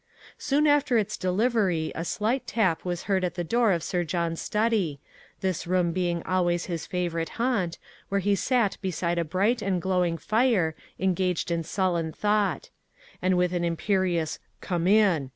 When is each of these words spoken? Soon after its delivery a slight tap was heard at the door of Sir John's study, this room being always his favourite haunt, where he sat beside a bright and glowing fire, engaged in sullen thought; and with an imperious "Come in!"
Soon 0.39 0.65
after 0.65 0.97
its 0.97 1.15
delivery 1.15 1.91
a 1.93 2.03
slight 2.03 2.47
tap 2.47 2.83
was 2.83 3.03
heard 3.03 3.23
at 3.23 3.35
the 3.35 3.43
door 3.43 3.71
of 3.71 3.83
Sir 3.83 4.03
John's 4.03 4.41
study, 4.41 4.99
this 5.41 5.67
room 5.67 5.91
being 5.91 6.23
always 6.23 6.65
his 6.65 6.87
favourite 6.87 7.29
haunt, 7.37 7.77
where 8.09 8.17
he 8.19 8.33
sat 8.33 8.77
beside 8.81 9.19
a 9.19 9.23
bright 9.23 9.61
and 9.61 9.79
glowing 9.79 10.17
fire, 10.17 10.73
engaged 10.99 11.51
in 11.51 11.63
sullen 11.63 12.11
thought; 12.11 12.71
and 13.21 13.37
with 13.37 13.53
an 13.53 13.63
imperious 13.63 14.39
"Come 14.59 14.87
in!" 14.87 15.29